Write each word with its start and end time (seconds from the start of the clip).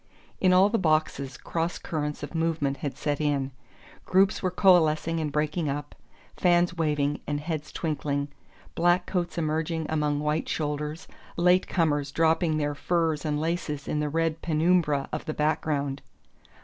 In 0.39 0.51
all 0.51 0.67
the 0.67 0.79
boxes 0.79 1.37
cross 1.37 1.77
currents 1.77 2.23
of 2.23 2.33
movement 2.33 2.77
had 2.77 2.97
set 2.97 3.21
in: 3.21 3.51
groups 4.03 4.41
were 4.41 4.49
coalescing 4.49 5.19
and 5.19 5.31
breaking 5.31 5.69
up, 5.69 5.93
fans 6.35 6.75
waving 6.75 7.19
and 7.27 7.39
heads 7.39 7.71
twinkling, 7.71 8.29
black 8.73 9.05
coats 9.05 9.37
emerging 9.37 9.85
among 9.89 10.19
white 10.19 10.49
shoulders, 10.49 11.07
late 11.37 11.67
comers 11.67 12.11
dropping 12.11 12.57
their 12.57 12.73
furs 12.73 13.23
and 13.23 13.39
laces 13.39 13.87
in 13.87 13.99
the 13.99 14.09
red 14.09 14.41
penumbra 14.41 15.07
of 15.11 15.25
the 15.25 15.35
background. 15.35 16.01